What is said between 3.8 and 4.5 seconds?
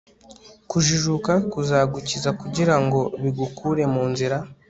mu nzira